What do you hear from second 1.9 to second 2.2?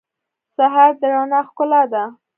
ده.